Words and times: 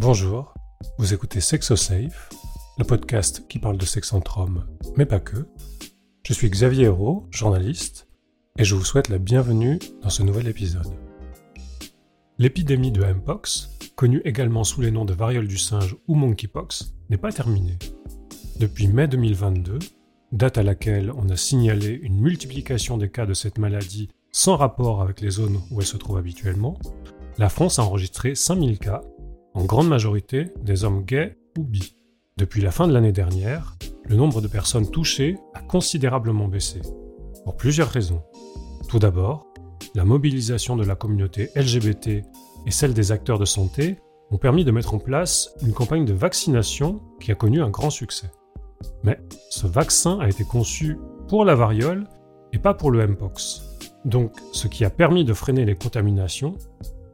Bonjour, 0.00 0.54
vous 0.98 1.12
écoutez 1.12 1.40
SexoSafe, 1.40 2.30
le 2.78 2.84
podcast 2.84 3.48
qui 3.48 3.58
parle 3.58 3.78
de 3.78 3.84
sexe 3.84 4.12
entre 4.12 4.38
hommes, 4.38 4.64
mais 4.96 5.06
pas 5.06 5.18
que. 5.18 5.48
Je 6.24 6.32
suis 6.32 6.48
Xavier 6.48 6.84
Hérault, 6.84 7.26
journaliste, 7.32 8.06
et 8.58 8.64
je 8.64 8.76
vous 8.76 8.84
souhaite 8.84 9.08
la 9.08 9.18
bienvenue 9.18 9.80
dans 10.00 10.08
ce 10.08 10.22
nouvel 10.22 10.46
épisode. 10.46 10.94
L'épidémie 12.38 12.92
de 12.92 13.02
Mpox, 13.02 13.70
connue 13.96 14.22
également 14.24 14.62
sous 14.62 14.82
les 14.82 14.92
noms 14.92 15.04
de 15.04 15.14
variole 15.14 15.48
du 15.48 15.58
singe 15.58 15.96
ou 16.06 16.14
monkeypox, 16.14 16.94
n'est 17.10 17.16
pas 17.16 17.32
terminée. 17.32 17.80
Depuis 18.60 18.86
mai 18.86 19.08
2022, 19.08 19.80
date 20.30 20.58
à 20.58 20.62
laquelle 20.62 21.10
on 21.10 21.28
a 21.28 21.36
signalé 21.36 21.98
une 22.04 22.20
multiplication 22.20 22.98
des 22.98 23.10
cas 23.10 23.26
de 23.26 23.34
cette 23.34 23.58
maladie 23.58 24.10
sans 24.30 24.54
rapport 24.54 25.02
avec 25.02 25.20
les 25.20 25.30
zones 25.30 25.60
où 25.72 25.80
elle 25.80 25.86
se 25.88 25.96
trouve 25.96 26.18
habituellement, 26.18 26.78
la 27.36 27.48
France 27.48 27.80
a 27.80 27.82
enregistré 27.82 28.36
5000 28.36 28.78
cas 28.78 29.00
en 29.58 29.64
grande 29.64 29.88
majorité 29.88 30.52
des 30.62 30.84
hommes 30.84 31.04
gays 31.04 31.36
ou 31.58 31.64
bi. 31.64 31.96
Depuis 32.36 32.62
la 32.62 32.70
fin 32.70 32.86
de 32.86 32.92
l'année 32.92 33.10
dernière, 33.10 33.74
le 34.04 34.14
nombre 34.14 34.40
de 34.40 34.46
personnes 34.46 34.88
touchées 34.88 35.36
a 35.52 35.60
considérablement 35.60 36.46
baissé, 36.46 36.80
pour 37.44 37.56
plusieurs 37.56 37.88
raisons. 37.88 38.22
Tout 38.88 39.00
d'abord, 39.00 39.48
la 39.96 40.04
mobilisation 40.04 40.76
de 40.76 40.84
la 40.84 40.94
communauté 40.94 41.50
LGBT 41.56 42.22
et 42.66 42.70
celle 42.70 42.94
des 42.94 43.10
acteurs 43.10 43.40
de 43.40 43.44
santé 43.44 43.96
ont 44.30 44.38
permis 44.38 44.64
de 44.64 44.70
mettre 44.70 44.94
en 44.94 45.00
place 45.00 45.52
une 45.62 45.72
campagne 45.72 46.04
de 46.04 46.12
vaccination 46.12 47.00
qui 47.20 47.32
a 47.32 47.34
connu 47.34 47.60
un 47.60 47.70
grand 47.70 47.90
succès. 47.90 48.30
Mais 49.02 49.18
ce 49.50 49.66
vaccin 49.66 50.20
a 50.20 50.28
été 50.28 50.44
conçu 50.44 50.98
pour 51.26 51.44
la 51.44 51.56
variole 51.56 52.06
et 52.52 52.60
pas 52.60 52.74
pour 52.74 52.92
le 52.92 53.04
Mpox. 53.04 53.64
Donc, 54.04 54.36
ce 54.52 54.68
qui 54.68 54.84
a 54.84 54.90
permis 54.90 55.24
de 55.24 55.34
freiner 55.34 55.64
les 55.64 55.74
contaminations 55.74 56.54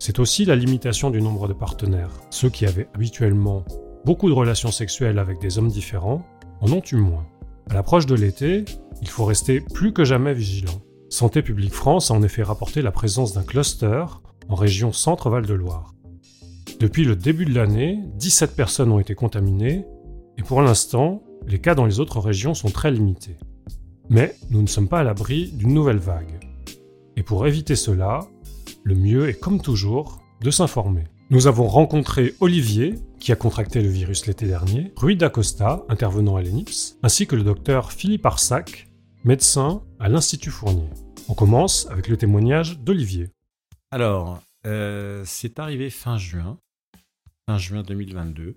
c'est 0.05 0.19
aussi 0.19 0.45
la 0.45 0.55
limitation 0.55 1.09
du 1.09 1.23
nombre 1.23 1.49
de 1.49 1.55
partenaires. 1.55 2.11
Ceux 2.29 2.51
qui 2.51 2.67
avaient 2.67 2.89
habituellement 2.93 3.65
beaucoup 4.05 4.29
de 4.29 4.35
relations 4.35 4.71
sexuelles 4.71 5.19
avec 5.19 5.41
des 5.41 5.57
hommes 5.57 5.71
différents 5.71 6.23
en 6.61 6.71
ont 6.73 6.83
eu 6.93 6.97
moins. 6.97 7.25
À 7.71 7.75
l'approche 7.75 8.05
de 8.05 8.15
l'été, 8.15 8.67
il 9.01 9.09
faut 9.09 9.25
rester 9.25 9.63
plus 9.63 9.95
que 9.95 10.05
jamais 10.05 10.35
vigilant. 10.35 10.83
Santé 11.09 11.41
publique 11.41 11.73
France 11.73 12.11
a 12.11 12.15
en 12.15 12.23
effet 12.23 12.43
rapporté 12.43 12.83
la 12.83 12.91
présence 12.91 13.33
d'un 13.33 13.45
cluster 13.45 14.05
en 14.51 14.55
région 14.55 14.93
Centre-Val 14.93 15.47
de 15.47 15.55
Loire. 15.55 15.95
Depuis 16.81 17.05
le 17.05 17.17
début 17.17 17.47
de 17.47 17.55
l'année, 17.55 17.99
17 18.17 18.55
personnes 18.55 18.93
ont 18.93 19.01
été 19.01 19.15
contaminées 19.15 19.87
et 20.37 20.43
pour 20.43 20.61
l'instant, 20.61 21.23
les 21.47 21.61
cas 21.63 21.75
dans 21.75 21.87
les 21.87 21.99
autres 21.99 22.21
régions 22.21 22.53
sont 22.53 22.69
très 22.69 22.91
limités. 22.91 23.39
Mais 24.11 24.37
nous 24.51 24.61
ne 24.61 24.67
sommes 24.67 24.89
pas 24.89 25.01
à 25.01 25.05
l'abri 25.05 25.51
d'une 25.53 25.73
nouvelle 25.73 25.97
vague. 25.97 26.41
Et 27.17 27.23
pour 27.23 27.47
éviter 27.47 27.75
cela, 27.75 28.21
le 28.85 28.95
mieux 28.95 29.29
est 29.29 29.41
comme 29.41 29.61
toujours 29.61 30.21
de 30.41 30.51
s'informer. 30.51 31.05
Nous 31.31 31.47
avons 31.47 31.67
rencontré 31.67 32.35
Olivier, 32.41 32.95
qui 33.19 33.33
a 33.33 33.37
contracté 33.37 33.81
le 33.81 33.89
virus 33.89 34.27
l'été 34.27 34.47
dernier, 34.47 34.93
Rui 34.97 35.17
Dacosta, 35.17 35.85
intervenant 35.89 36.37
à 36.37 36.43
l'ENIPS, 36.43 36.99
ainsi 37.03 37.27
que 37.27 37.35
le 37.35 37.43
docteur 37.43 37.93
Philippe 37.93 38.27
Arsac, 38.27 38.89
médecin 39.25 39.83
à 39.99 40.11
l'Institut 40.11 40.51
Fournier. 40.51 40.89
On 41.29 41.35
commence 41.35 41.87
avec 41.91 42.09
le 42.09 42.19
témoignage 42.19 42.79
d'Olivier. 42.79 43.31
Alors, 43.91 44.43
euh, 44.67 45.23
c'est 45.25 45.59
arrivé 45.59 45.89
fin 45.89 46.19
juin, 46.19 46.59
fin 47.49 47.57
juin 47.57 47.83
2022. 47.83 48.55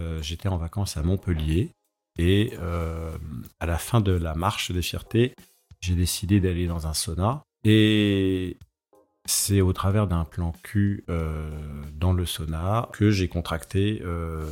Euh, 0.00 0.20
j'étais 0.20 0.48
en 0.48 0.56
vacances 0.56 0.96
à 0.96 1.02
Montpellier 1.02 1.70
et 2.18 2.54
euh, 2.58 3.16
à 3.60 3.66
la 3.66 3.78
fin 3.78 4.00
de 4.00 4.10
la 4.10 4.34
marche 4.34 4.72
des 4.72 4.82
fiertés, 4.82 5.34
j'ai 5.80 5.94
décidé 5.94 6.40
d'aller 6.40 6.66
dans 6.66 6.88
un 6.88 6.94
sauna. 6.94 7.44
Et 7.62 8.56
c'est 9.26 9.60
au 9.60 9.72
travers 9.72 10.06
d'un 10.06 10.24
plan 10.24 10.52
Q 10.62 11.04
euh, 11.08 11.50
dans 11.94 12.12
le 12.12 12.26
sauna 12.26 12.88
que 12.92 13.10
j'ai 13.10 13.28
contracté 13.28 14.02
euh, 14.04 14.46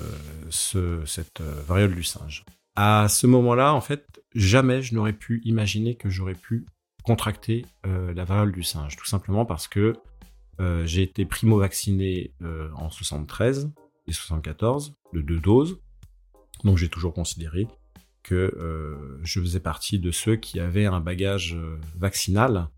cette 0.50 1.40
euh, 1.40 1.62
variole 1.66 1.94
du 1.94 2.02
singe. 2.02 2.44
À 2.74 3.06
ce 3.08 3.26
moment-là, 3.26 3.74
en 3.74 3.82
fait, 3.82 4.22
jamais 4.34 4.80
je 4.80 4.94
n'aurais 4.94 5.12
pu 5.12 5.42
imaginer 5.44 5.94
que 5.94 6.08
j'aurais 6.08 6.34
pu 6.34 6.64
contracter 7.04 7.66
la 7.84 8.24
variole 8.24 8.52
du 8.52 8.62
singe, 8.62 8.96
tout 8.96 9.06
simplement 9.06 9.44
parce 9.44 9.66
que 9.66 9.94
j'ai 10.84 11.02
été 11.02 11.26
primo-vacciné 11.26 12.32
en 12.76 12.88
73 12.90 13.72
et 14.06 14.12
74 14.12 14.94
de 15.12 15.20
deux 15.20 15.40
doses, 15.40 15.80
donc 16.62 16.78
j'ai 16.78 16.88
toujours 16.88 17.12
considéré 17.12 17.66
que 18.22 19.18
je 19.24 19.40
faisais 19.40 19.58
partie 19.58 19.98
de 19.98 20.12
ceux 20.12 20.36
qui 20.36 20.60
avaient 20.60 20.86
un 20.86 21.00
bagage 21.00 21.58
vaccinal 21.96 22.68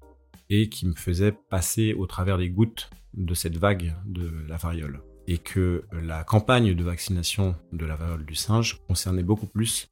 et 0.50 0.68
qui 0.68 0.86
me 0.86 0.94
faisait 0.94 1.32
passer 1.50 1.94
au 1.94 2.06
travers 2.06 2.38
des 2.38 2.50
gouttes 2.50 2.90
de 3.14 3.34
cette 3.34 3.56
vague 3.56 3.94
de 4.06 4.30
la 4.48 4.56
variole. 4.56 5.02
Et 5.26 5.38
que 5.38 5.84
la 5.92 6.22
campagne 6.22 6.74
de 6.74 6.84
vaccination 6.84 7.56
de 7.72 7.86
la 7.86 7.96
variole 7.96 8.26
du 8.26 8.34
singe 8.34 8.80
concernait 8.86 9.22
beaucoup 9.22 9.46
plus 9.46 9.88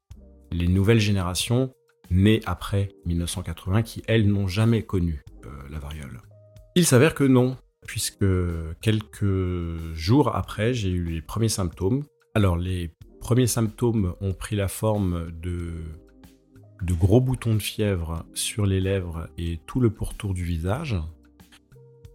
les 0.51 0.67
nouvelles 0.67 0.99
générations 0.99 1.73
nées 2.11 2.41
après 2.45 2.89
1980 3.05 3.81
qui, 3.81 4.03
elles, 4.07 4.27
n'ont 4.27 4.47
jamais 4.47 4.83
connu 4.83 5.23
euh, 5.45 5.49
la 5.71 5.79
variole. 5.79 6.21
Il 6.75 6.85
s'avère 6.85 7.15
que 7.15 7.23
non, 7.23 7.57
puisque 7.87 8.25
quelques 8.81 9.93
jours 9.93 10.35
après, 10.35 10.73
j'ai 10.73 10.89
eu 10.89 11.05
les 11.05 11.21
premiers 11.21 11.49
symptômes. 11.49 12.03
Alors, 12.35 12.57
les 12.57 12.93
premiers 13.19 13.47
symptômes 13.47 14.15
ont 14.21 14.33
pris 14.33 14.55
la 14.55 14.67
forme 14.67 15.31
de 15.31 15.73
de 16.83 16.93
gros 16.93 17.21
boutons 17.21 17.53
de 17.53 17.59
fièvre 17.59 18.25
sur 18.33 18.65
les 18.65 18.81
lèvres 18.81 19.29
et 19.37 19.59
tout 19.65 19.79
le 19.79 19.89
pourtour 19.89 20.33
du 20.33 20.43
visage. 20.43 20.95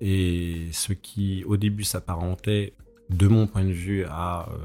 Et 0.01 0.69
ce 0.73 0.93
qui 0.93 1.43
au 1.45 1.56
début 1.56 1.84
s'apparentait, 1.84 2.75
de 3.11 3.27
mon 3.27 3.47
point 3.47 3.65
de 3.65 3.73
vue, 3.73 4.05
à 4.05 4.49
euh, 4.51 4.56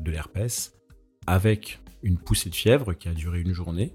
de 0.00 0.10
l'herpès, 0.10 0.74
avec 1.26 1.80
une 2.02 2.18
poussée 2.18 2.50
de 2.50 2.54
fièvre 2.54 2.92
qui 2.92 3.08
a 3.08 3.14
duré 3.14 3.40
une 3.40 3.54
journée, 3.54 3.94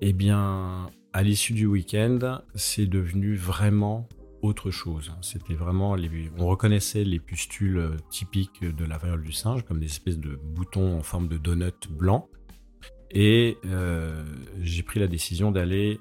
eh 0.00 0.12
bien, 0.12 0.88
à 1.12 1.22
l'issue 1.22 1.52
du 1.52 1.66
week-end, 1.66 2.40
c'est 2.54 2.86
devenu 2.86 3.34
vraiment 3.34 4.08
autre 4.42 4.70
chose. 4.70 5.12
C'était 5.20 5.54
vraiment, 5.54 5.96
on 6.38 6.46
reconnaissait 6.46 7.04
les 7.04 7.18
pustules 7.18 7.90
typiques 8.08 8.64
de 8.64 8.84
la 8.84 8.96
variole 8.96 9.22
du 9.22 9.32
singe, 9.32 9.64
comme 9.64 9.80
des 9.80 9.86
espèces 9.86 10.18
de 10.18 10.36
boutons 10.36 10.96
en 10.96 11.02
forme 11.02 11.28
de 11.28 11.36
donut 11.36 11.90
blanc, 11.90 12.28
et 13.10 13.58
euh, 13.66 14.22
j'ai 14.60 14.82
pris 14.82 15.00
la 15.00 15.06
décision 15.06 15.50
d'aller 15.50 16.00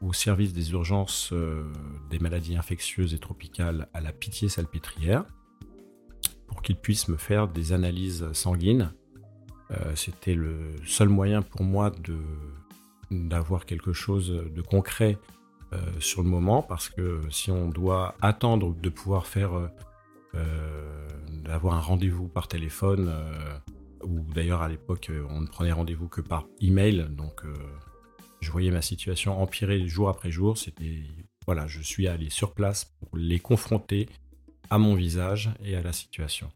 au 0.00 0.12
service 0.12 0.52
des 0.52 0.72
urgences 0.72 1.30
euh, 1.32 1.64
des 2.10 2.18
maladies 2.18 2.56
infectieuses 2.56 3.14
et 3.14 3.18
tropicales 3.18 3.88
à 3.94 4.00
la 4.00 4.12
Pitié-Salpêtrière 4.12 5.24
pour 6.46 6.62
qu'ils 6.62 6.76
puissent 6.76 7.08
me 7.08 7.16
faire 7.16 7.48
des 7.48 7.72
analyses 7.72 8.30
sanguines. 8.32 8.92
Euh, 9.70 9.94
c'était 9.96 10.34
le 10.34 10.76
seul 10.84 11.08
moyen 11.08 11.42
pour 11.42 11.62
moi 11.62 11.92
d'avoir 13.10 13.64
quelque 13.66 13.92
chose 13.92 14.28
de 14.30 14.62
concret 14.62 15.18
sur 15.98 16.22
le 16.22 16.28
moment 16.28 16.62
parce 16.62 16.88
que 16.88 17.20
si 17.30 17.50
on 17.50 17.68
doit 17.68 18.14
attendre 18.22 18.76
de 18.76 18.88
pouvoir 18.88 19.26
faire 19.26 19.70
d'avoir 21.42 21.74
un 21.74 21.80
rendez-vous 21.80 22.28
par 22.28 22.46
téléphone 22.46 23.12
ou 24.04 24.20
d'ailleurs 24.34 24.62
à 24.62 24.68
l'époque 24.68 25.08
euh, 25.10 25.26
on 25.30 25.40
ne 25.40 25.46
prenait 25.46 25.72
rendez-vous 25.72 26.08
que 26.08 26.20
par 26.20 26.46
email, 26.60 27.06
donc 27.10 27.44
euh, 27.44 27.54
je 28.44 28.52
voyais 28.52 28.70
ma 28.70 28.82
situation 28.82 29.40
empirer 29.40 29.86
jour 29.88 30.08
après 30.08 30.30
jour. 30.30 30.56
C'était 30.56 31.02
voilà, 31.46 31.66
je 31.66 31.80
suis 31.80 32.06
allé 32.06 32.30
sur 32.30 32.54
place 32.54 32.84
pour 32.84 33.16
les 33.16 33.38
confronter 33.40 34.08
à 34.70 34.78
mon 34.78 34.94
visage 34.94 35.50
et 35.64 35.76
à 35.76 35.82
la 35.82 35.92
situation. 35.92 36.50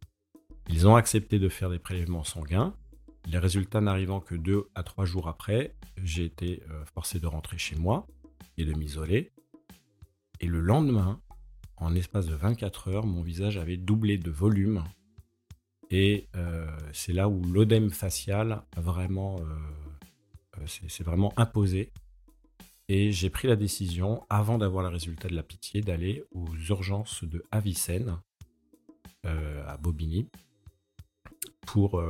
Ils 0.68 0.86
ont 0.86 0.96
accepté 0.96 1.38
de 1.38 1.48
faire 1.48 1.70
des 1.70 1.78
prélèvements 1.78 2.24
sanguins. 2.24 2.74
Les 3.26 3.38
résultats 3.38 3.80
n'arrivant 3.80 4.20
que 4.20 4.34
deux 4.34 4.68
à 4.74 4.82
trois 4.82 5.04
jours 5.04 5.28
après, 5.28 5.74
j'ai 6.02 6.24
été 6.24 6.62
euh, 6.70 6.84
forcé 6.94 7.20
de 7.20 7.26
rentrer 7.26 7.58
chez 7.58 7.76
moi 7.76 8.06
et 8.56 8.64
de 8.64 8.72
m'isoler. 8.72 9.32
Et 10.40 10.46
le 10.46 10.60
lendemain, 10.60 11.20
en 11.76 11.94
espace 11.94 12.26
de 12.26 12.34
24 12.34 12.88
heures, 12.88 13.06
mon 13.06 13.22
visage 13.22 13.56
avait 13.56 13.76
doublé 13.76 14.18
de 14.18 14.30
volume 14.30 14.84
et 15.90 16.28
euh, 16.36 16.66
c'est 16.92 17.12
là 17.12 17.28
où 17.28 17.42
l'odème 17.42 17.90
facial 17.90 18.62
a 18.76 18.80
vraiment, 18.80 19.36
euh, 19.40 19.44
c'est 20.66 21.04
vraiment 21.04 21.32
imposé. 21.36 21.92
Et 22.88 23.12
j'ai 23.12 23.28
pris 23.28 23.48
la 23.48 23.56
décision, 23.56 24.24
avant 24.30 24.56
d'avoir 24.56 24.82
le 24.82 24.88
résultat 24.88 25.28
de 25.28 25.34
la 25.34 25.42
pitié, 25.42 25.82
d'aller 25.82 26.24
aux 26.32 26.48
urgences 26.68 27.24
de 27.24 27.44
Avicenne, 27.50 28.18
à 29.24 29.76
Bobigny, 29.76 30.26
pour 31.66 32.02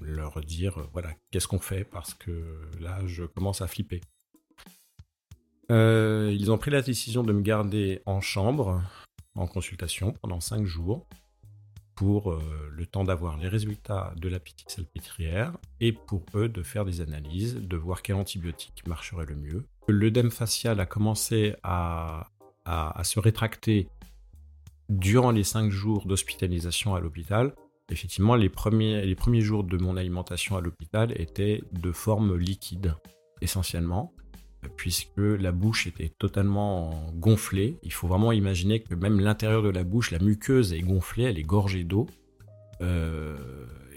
leur 0.00 0.40
dire, 0.40 0.88
voilà, 0.92 1.14
qu'est-ce 1.30 1.46
qu'on 1.46 1.60
fait 1.60 1.84
Parce 1.84 2.12
que 2.14 2.60
là, 2.80 3.06
je 3.06 3.22
commence 3.22 3.60
à 3.60 3.68
flipper. 3.68 4.00
ils 5.70 6.50
ont 6.50 6.58
pris 6.58 6.72
la 6.72 6.82
décision 6.82 7.22
de 7.22 7.32
me 7.32 7.42
garder 7.42 8.02
en 8.04 8.20
chambre, 8.20 8.82
en 9.36 9.46
consultation, 9.46 10.12
pendant 10.12 10.40
5 10.40 10.64
jours 10.64 11.06
pour 11.96 12.30
euh, 12.30 12.40
le 12.70 12.86
temps 12.86 13.04
d'avoir 13.04 13.38
les 13.38 13.48
résultats 13.48 14.12
de 14.16 14.28
la 14.28 14.38
petite 14.38 14.70
salpêtrière 14.70 15.52
et 15.80 15.92
pour 15.92 16.24
eux 16.34 16.48
de 16.48 16.62
faire 16.62 16.84
des 16.84 17.00
analyses, 17.00 17.56
de 17.56 17.76
voir 17.76 18.02
quel 18.02 18.16
antibiotique 18.16 18.86
marcherait 18.86 19.24
le 19.26 19.34
mieux. 19.34 19.64
L'œdème 19.88 20.30
facial 20.30 20.78
a 20.78 20.86
commencé 20.86 21.56
à, 21.64 22.28
se 23.02 23.18
rétracter 23.18 23.88
durant 24.88 25.30
les 25.30 25.44
cinq 25.44 25.70
jours 25.70 26.06
d'hospitalisation 26.06 26.94
à 26.94 27.00
l'hôpital, 27.00 27.54
effectivement, 27.90 28.34
les 28.34 28.48
premiers, 28.48 29.06
les 29.06 29.14
premiers 29.14 29.40
jours 29.40 29.64
de 29.64 29.76
mon 29.78 29.96
alimentation 29.96 30.56
à 30.56 30.60
l'hôpital 30.60 31.12
étaient 31.20 31.62
de 31.72 31.92
forme 31.92 32.36
liquide, 32.36 32.94
essentiellement, 33.40 34.12
puisque 34.76 35.18
la 35.18 35.52
bouche 35.52 35.86
était 35.86 36.08
totalement 36.08 37.10
gonflée. 37.14 37.78
Il 37.82 37.92
faut 37.92 38.08
vraiment 38.08 38.32
imaginer 38.32 38.80
que 38.80 38.94
même 38.94 39.20
l'intérieur 39.20 39.62
de 39.62 39.68
la 39.68 39.84
bouche, 39.84 40.10
la 40.10 40.18
muqueuse 40.18 40.72
est 40.72 40.80
gonflée, 40.80 41.24
elle 41.24 41.38
est 41.38 41.42
gorgée 41.42 41.84
d'eau. 41.84 42.06
Euh, 42.82 43.36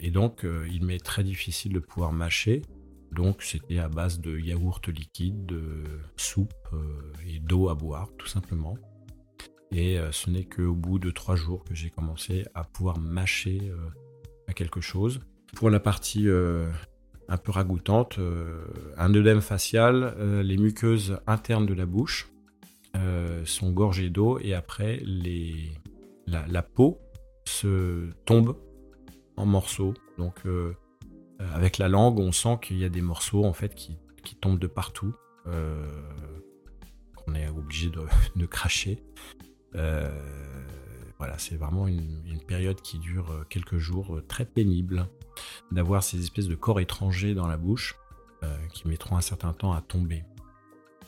et 0.02 0.12
donc, 0.12 0.46
euh, 0.46 0.68
il 0.72 0.86
m'est 0.86 1.04
très 1.04 1.24
difficile 1.24 1.74
de 1.74 1.80
pouvoir 1.80 2.12
mâcher. 2.12 2.62
Donc, 3.12 3.42
c'était 3.42 3.80
à 3.80 3.90
base 3.90 4.20
de 4.20 4.38
yaourt 4.38 4.88
liquide, 4.88 5.46
de 5.46 5.84
soupe 6.16 6.54
euh, 6.74 7.12
et 7.28 7.40
d'eau 7.40 7.70
à 7.70 7.76
boire, 7.76 8.10
tout 8.18 8.28
simplement. 8.28 8.78
Et 9.72 10.00
ce 10.12 10.32
n'est 10.32 10.46
qu'au 10.46 10.74
bout 10.74 10.98
de 10.98 11.12
trois 11.12 11.36
jours 11.36 11.64
que 11.64 11.76
j'ai 11.76 11.92
commencé 11.92 12.44
à 12.56 12.64
pouvoir 12.64 12.98
mâcher 12.98 13.72
à 14.48 14.54
quelque 14.54 14.82
chose. 14.82 15.20
Pour 15.56 15.70
la 15.70 15.80
partie 15.80 16.28
un 17.30 17.38
peu 17.38 17.52
ragoûtante, 17.52 18.20
un 18.98 19.14
œdème 19.14 19.42
facial, 19.42 20.16
les 20.44 20.58
muqueuses 20.58 21.20
internes 21.28 21.66
de 21.66 21.74
la 21.74 21.86
bouche 21.86 22.28
sont 23.46 23.72
gorgées 23.72 24.10
d'eau 24.10 24.40
et 24.40 24.54
après 24.54 25.02
la, 26.28 26.64
peau 26.64 27.00
se 27.46 28.10
tombe 28.26 28.58
en 29.38 29.46
morceaux. 29.46 29.94
Donc 30.18 30.46
euh, 30.46 30.76
euh, 31.42 31.54
avec 31.54 31.78
la 31.78 31.88
langue, 31.88 32.20
on 32.20 32.32
sent 32.32 32.60
qu'il 32.62 32.78
y 32.78 32.86
a 32.86 32.90
des 32.90 33.02
morceaux 33.02 33.46
en 33.46 33.54
fait 33.54 33.74
qui, 33.76 33.98
tombent 34.42 34.60
de 34.60 34.68
partout, 34.68 35.16
euh, 35.48 35.88
qu'on 37.16 37.34
est 37.34 37.48
obligé 37.48 37.90
de, 37.90 38.46
cracher. 38.46 39.04
voilà, 39.74 41.38
c'est 41.38 41.56
vraiment 41.56 41.88
une, 41.88 42.40
période 42.48 42.82
qui 42.82 42.98
dure 42.98 43.46
quelques 43.50 43.78
jours, 43.78 44.22
très 44.28 44.46
pénible, 44.46 45.08
d'avoir 45.72 46.04
ces 46.04 46.22
espèces 46.22 46.48
de 46.48 46.56
corps 46.56 46.80
étrangers 46.80 47.34
dans 47.34 47.48
la 47.48 47.58
bouche 47.58 47.96
qui 48.74 48.88
mettront 48.88 49.18
un 49.18 49.22
certain 49.22 49.52
temps 49.52 49.74
à 49.74 49.82
tomber. 49.82 50.24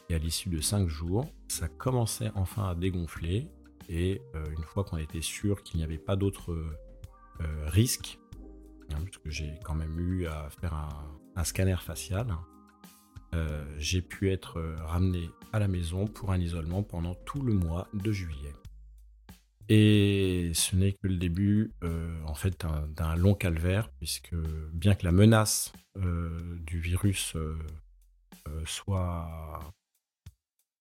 Et 0.10 0.16
à 0.16 0.18
l'issue 0.18 0.50
de 0.50 0.60
cinq 0.60 0.90
jours, 0.90 1.26
ça 1.48 1.70
commençait 1.70 2.30
enfin 2.36 2.68
à 2.68 2.76
dégonfler. 2.76 3.48
Et 3.88 4.22
une 4.34 4.64
fois 4.64 4.84
qu'on 4.84 4.98
était 4.98 5.22
sûr 5.22 5.64
qu'il 5.64 5.78
n'y 5.78 5.86
avait 5.86 5.98
pas 5.98 6.18
d'autres 6.18 6.54
risques, 7.68 8.20
Hein, 8.94 9.00
puisque 9.04 9.30
j'ai 9.30 9.54
quand 9.64 9.76
même 9.76 10.00
eu 10.00 10.28
à 10.28 10.50
faire 10.50 10.74
un, 11.36 11.44
scanner 11.44 11.78
facial. 11.82 12.28
Euh, 13.34 13.64
j'ai 13.78 14.02
pu 14.02 14.30
être 14.30 14.60
euh, 14.60 14.76
ramené 14.84 15.30
à 15.54 15.60
la 15.60 15.68
maison 15.68 16.06
pour 16.06 16.32
un 16.32 16.40
isolement 16.40 16.84
pendant 16.84 17.16
tout 17.16 17.42
le 17.42 17.54
mois 17.54 17.88
de 17.94 18.12
juillet. 18.12 18.54
Et 19.74 20.52
ce 20.54 20.76
n'est 20.76 20.92
que 20.92 21.08
le 21.08 21.16
début, 21.16 21.72
euh, 21.84 22.22
en 22.26 22.34
fait, 22.34 22.66
d'un 22.90 23.16
long 23.16 23.36
calvaire, 23.36 23.90
puisque 23.92 24.36
bien 24.74 24.96
que 24.96 25.06
la 25.06 25.14
menace 25.14 25.72
du 25.96 26.80
virus 26.80 27.38
soit 28.66 29.62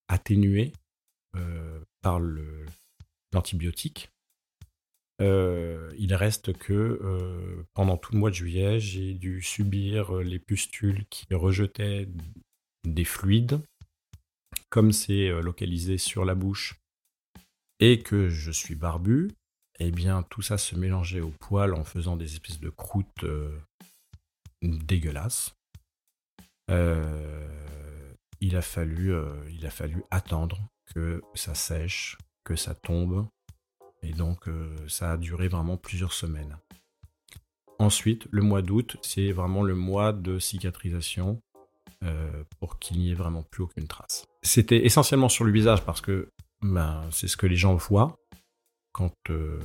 atténuée 0.08 0.72
par 2.02 2.20
l'antibiotique, 3.32 4.10
euh, 5.20 5.92
il 5.98 6.14
reste 6.14 6.56
que 6.56 6.72
euh, 6.72 7.62
pendant 7.74 7.98
tout 7.98 8.12
le 8.12 8.18
mois 8.18 8.30
de 8.30 8.34
juillet, 8.34 8.80
j'ai 8.80 9.12
dû 9.12 9.42
subir 9.42 10.16
euh, 10.16 10.22
les 10.22 10.38
pustules 10.38 11.04
qui 11.10 11.26
rejetaient 11.34 12.08
des 12.84 13.04
fluides, 13.04 13.60
comme 14.70 14.92
c'est 14.92 15.28
localisé 15.42 15.98
sur 15.98 16.24
la 16.24 16.34
bouche 16.34 16.80
et 17.80 18.00
que 18.00 18.28
je 18.28 18.50
suis 18.50 18.74
barbu, 18.74 19.30
eh 19.78 19.90
bien 19.90 20.22
tout 20.22 20.42
ça 20.42 20.58
se 20.58 20.76
mélangeait 20.76 21.20
au 21.20 21.30
poil 21.30 21.74
en 21.74 21.84
faisant 21.84 22.16
des 22.16 22.32
espèces 22.32 22.60
de 22.60 22.70
croûtes 22.70 23.24
dégueulasses. 24.62 25.54
il, 26.68 28.56
a 28.56 28.62
fallu, 28.62 29.12
il 29.50 29.66
a 29.66 29.70
fallu 29.70 30.04
attendre 30.10 30.70
que 30.94 31.22
ça 31.34 31.54
sèche, 31.54 32.16
que 32.44 32.56
ça 32.56 32.74
tombe, 32.74 33.26
et 34.02 34.12
donc, 34.12 34.48
euh, 34.48 34.74
ça 34.88 35.12
a 35.12 35.16
duré 35.16 35.48
vraiment 35.48 35.76
plusieurs 35.76 36.12
semaines. 36.12 36.56
Ensuite, 37.78 38.26
le 38.30 38.42
mois 38.42 38.62
d'août, 38.62 38.96
c'est 39.02 39.32
vraiment 39.32 39.62
le 39.62 39.74
mois 39.74 40.12
de 40.12 40.38
cicatrisation 40.38 41.40
euh, 42.02 42.44
pour 42.58 42.78
qu'il 42.78 42.98
n'y 42.98 43.10
ait 43.10 43.14
vraiment 43.14 43.42
plus 43.42 43.62
aucune 43.62 43.86
trace. 43.86 44.24
C'était 44.42 44.84
essentiellement 44.84 45.28
sur 45.28 45.44
le 45.44 45.52
visage 45.52 45.84
parce 45.84 46.00
que 46.00 46.30
ben, 46.62 47.02
c'est 47.10 47.28
ce 47.28 47.36
que 47.36 47.46
les 47.46 47.56
gens 47.56 47.74
voient 47.74 48.16
quand, 48.92 49.14
euh, 49.30 49.60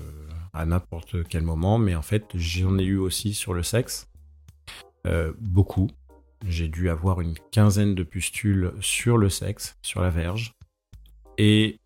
à 0.53 0.65
n'importe 0.65 1.27
quel 1.27 1.43
moment, 1.43 1.77
mais 1.77 1.95
en 1.95 2.01
fait, 2.01 2.25
j'en 2.35 2.77
ai 2.77 2.83
eu 2.83 2.97
aussi 2.97 3.33
sur 3.33 3.53
le 3.53 3.63
sexe. 3.63 4.07
beaucoup. 5.39 5.89
J'ai 6.47 6.67
dû 6.67 6.89
avoir 6.89 7.21
une 7.21 7.35
quinzaine 7.51 7.95
de 7.95 8.03
pustules 8.03 8.73
sur 8.79 9.17
le 9.17 9.29
sexe, 9.29 9.77
sur 9.81 10.01
la 10.01 10.09
verge. 10.09 10.53
Et 11.37 11.79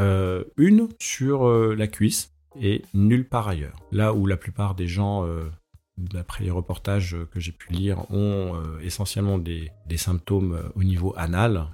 euh, 0.00 0.44
une 0.56 0.88
sur 0.98 1.46
euh, 1.46 1.74
la 1.74 1.86
cuisse 1.86 2.32
et 2.60 2.82
nulle 2.94 3.28
part 3.28 3.48
ailleurs. 3.48 3.76
Là 3.92 4.12
où 4.12 4.26
la 4.26 4.36
plupart 4.36 4.74
des 4.74 4.88
gens, 4.88 5.24
euh, 5.26 5.44
d'après 5.96 6.44
les 6.44 6.50
reportages 6.50 7.16
que 7.30 7.40
j'ai 7.40 7.52
pu 7.52 7.72
lire, 7.72 8.10
ont 8.10 8.60
essentiellement 8.82 9.38
des, 9.38 9.70
symptômes 9.96 10.58
au 10.74 10.82
niveau 10.82 11.14
anal, 11.16 11.68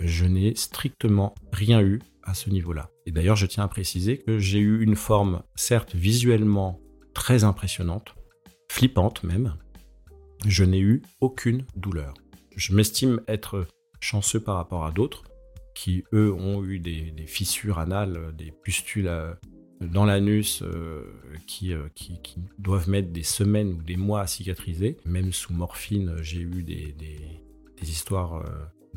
je 0.00 0.24
n'ai 0.24 0.54
strictement 0.54 1.34
rien 1.52 1.80
eu 1.80 2.00
à 2.22 2.34
ce 2.34 2.50
niveau-là. 2.50 2.90
Et 3.06 3.12
d'ailleurs, 3.12 3.36
je 3.36 3.46
tiens 3.46 3.64
à 3.64 3.68
préciser 3.68 4.18
que 4.18 4.38
j'ai 4.38 4.58
eu 4.58 4.82
une 4.82 4.96
forme, 4.96 5.42
certes 5.54 5.94
visuellement 5.94 6.80
très 7.14 7.44
impressionnante, 7.44 8.14
flippante 8.70 9.24
même. 9.24 9.56
Je 10.46 10.64
n'ai 10.64 10.80
eu 10.80 11.02
aucune 11.20 11.64
douleur. 11.76 12.14
Je 12.56 12.74
m'estime 12.74 13.20
être 13.28 13.66
chanceux 14.00 14.40
par 14.40 14.56
rapport 14.56 14.84
à 14.84 14.90
d'autres, 14.90 15.24
qui 15.74 16.04
eux 16.12 16.32
ont 16.32 16.64
eu 16.64 16.78
des, 16.78 17.12
fissures 17.26 17.78
anales, 17.78 18.34
des 18.36 18.50
pustules 18.50 19.08
euh, 19.08 19.32
dans 19.80 20.04
l'anus 20.04 20.62
euh, 20.62 21.04
qui, 21.46 21.72
euh, 21.72 21.88
qui, 21.94 22.18
doivent 22.58 22.88
mettre 22.88 23.10
des 23.10 23.22
semaines 23.22 23.72
ou 23.72 23.82
des 23.82 23.96
mois 23.96 24.20
à 24.20 24.26
cicatriser. 24.26 24.96
Même 25.04 25.32
sous 25.32 25.52
morphine, 25.52 26.16
j'ai 26.22 26.40
eu 26.40 26.62
des, 26.62 26.94
histoires 27.82 28.44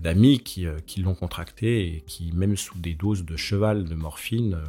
d'amis 0.04 0.40
qui, 0.40 0.68
qui 0.86 1.02
l'ont 1.02 1.16
contracté 1.16 1.88
et 1.88 2.02
qui, 2.02 2.32
même 2.34 2.56
sous 2.56 2.78
des 2.78 2.94
doses 2.94 3.26
de 3.26 3.36
cheval 3.36 3.86
de 3.86 3.96
morphine, 3.96 4.60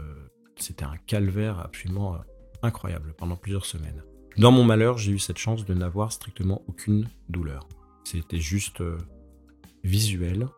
c'était 0.56 0.84
un 0.84 0.96
calvaire 1.06 1.58
absolument 1.58 2.16
incroyable 2.62 3.12
pendant 3.18 3.36
plusieurs 3.36 3.66
semaines. 3.66 4.02
Dans 4.38 4.52
mon 4.52 4.64
malheur, 4.64 4.96
j'ai 4.96 5.12
eu 5.12 5.18
cette 5.18 5.38
chance 5.38 5.64
de 5.64 5.74
n'avoir 5.74 6.12
strictement 6.12 6.62
aucune 6.68 7.08
douleur. 7.28 7.68
C'était 8.04 8.40
juste 8.40 8.82
visuel 9.84 10.48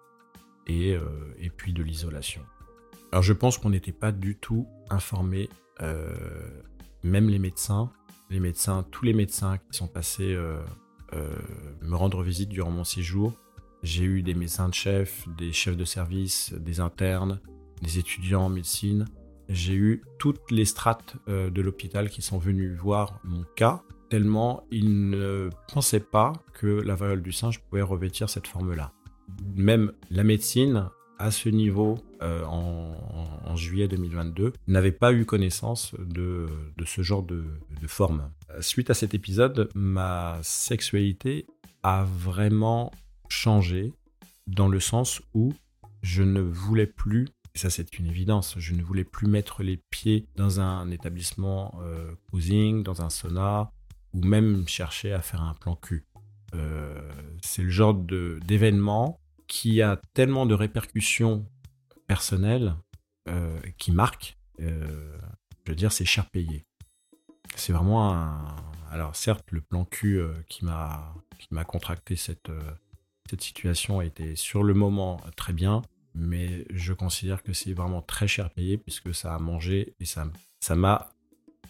euh, 0.68 0.98
et, 1.38 1.50
puis 1.50 1.72
de 1.72 1.82
l'isolation. 1.82 2.42
Alors 3.12 3.22
je 3.22 3.32
pense 3.32 3.56
qu'on 3.56 3.70
n'était 3.70 3.92
pas 3.92 4.10
du 4.10 4.36
tout 4.36 4.66
informés, 4.90 5.48
euh, 5.80 6.12
même 7.04 7.28
les 7.28 7.38
médecins, 7.38 7.92
les 8.30 8.40
médecins, 8.40 8.84
tous 8.90 9.04
les 9.04 9.12
médecins 9.12 9.58
qui 9.58 9.78
sont 9.78 9.86
passés 9.86 10.34
euh, 10.34 10.60
me 11.82 11.94
rendre 11.94 12.22
visite 12.22 12.48
durant 12.48 12.72
mon 12.72 12.82
séjour. 12.82 13.32
J'ai 13.86 14.04
eu 14.04 14.22
des 14.22 14.34
médecins 14.34 14.68
de 14.68 14.74
chef, 14.74 15.26
des 15.38 15.52
chefs 15.52 15.76
de 15.76 15.84
service, 15.84 16.52
des 16.52 16.80
internes, 16.80 17.40
des 17.82 17.98
étudiants 17.98 18.46
en 18.46 18.48
médecine. 18.48 19.04
J'ai 19.48 19.74
eu 19.74 20.02
toutes 20.18 20.50
les 20.50 20.64
strates 20.64 21.16
de 21.28 21.60
l'hôpital 21.62 22.10
qui 22.10 22.20
sont 22.20 22.38
venus 22.38 22.76
voir 22.76 23.20
mon 23.22 23.44
cas, 23.54 23.82
tellement 24.10 24.64
ils 24.72 25.08
ne 25.10 25.50
pensaient 25.72 26.00
pas 26.00 26.32
que 26.52 26.66
la 26.66 26.96
variole 26.96 27.22
du 27.22 27.30
singe 27.30 27.60
pouvait 27.60 27.82
revêtir 27.82 28.28
cette 28.28 28.48
forme-là 28.48 28.92
même 29.54 29.92
la 30.10 30.24
médecine, 30.24 30.88
à 31.18 31.30
ce 31.30 31.48
niveau, 31.48 31.98
euh, 32.22 32.44
en, 32.44 33.56
juillet 33.56 33.88
2022, 33.88 34.52
n'avait 34.66 34.92
pas 34.92 35.14
eu 35.14 35.24
connaissance 35.24 35.94
de, 35.98 36.46
ce 36.84 37.00
genre 37.00 37.22
de, 37.22 37.44
forme. 37.86 38.30
Suite 38.60 38.90
à 38.90 38.94
cet 38.94 39.14
épisode, 39.14 39.70
ma 39.74 40.38
sexualité 40.42 41.46
a 41.82 42.04
vraiment 42.04 42.92
changé 43.28 43.92
dans 44.46 44.68
le 44.68 44.80
sens 44.80 45.22
où 45.34 45.52
je 46.02 46.22
ne 46.22 46.40
voulais 46.40 46.86
plus, 46.86 47.26
et 47.54 47.58
ça 47.58 47.70
c'est 47.70 47.98
une 47.98 48.06
évidence, 48.06 48.54
je 48.58 48.74
ne 48.74 48.82
voulais 48.82 49.04
plus 49.04 49.26
mettre 49.26 49.62
les 49.62 49.78
pieds 49.90 50.26
dans 50.36 50.60
un 50.60 50.90
établissement 50.90 51.78
euh, 51.82 52.14
posing, 52.30 52.82
dans 52.82 53.02
un 53.02 53.10
sauna, 53.10 53.72
ou 54.12 54.22
même 54.24 54.66
chercher 54.68 55.12
à 55.12 55.20
faire 55.20 55.42
un 55.42 55.54
plan 55.54 55.76
cul. 55.76 56.06
Euh, 56.54 57.12
c'est 57.42 57.62
le 57.62 57.70
genre 57.70 57.94
d'événement 57.94 59.20
qui 59.46 59.82
a 59.82 60.00
tellement 60.14 60.46
de 60.46 60.54
répercussions 60.54 61.46
personnelles 62.06 62.74
euh, 63.28 63.60
qui 63.78 63.92
marquent. 63.92 64.38
Euh, 64.60 65.18
je 65.64 65.72
veux 65.72 65.76
dire, 65.76 65.92
c'est 65.92 66.04
cher 66.04 66.28
payé. 66.30 66.64
C'est 67.54 67.72
vraiment 67.72 68.12
un. 68.14 68.56
Alors, 68.90 69.16
certes, 69.16 69.50
le 69.50 69.60
plan 69.60 69.84
cul 69.84 70.20
qui 70.48 70.64
m'a 70.64 71.14
qui 71.38 71.48
m'a 71.50 71.64
contracté 71.64 72.16
cette, 72.16 72.50
cette 73.30 73.42
situation 73.42 74.00
était 74.00 74.36
sur 74.36 74.62
le 74.62 74.74
moment 74.74 75.20
très 75.36 75.52
bien, 75.52 75.82
mais 76.14 76.64
je 76.70 76.92
considère 76.92 77.42
que 77.42 77.52
c'est 77.52 77.72
vraiment 77.72 78.02
très 78.02 78.28
cher 78.28 78.50
payé 78.50 78.78
puisque 78.78 79.14
ça 79.14 79.34
a 79.34 79.38
mangé 79.38 79.94
et 80.00 80.04
ça 80.04 80.74
m'a 80.74 81.10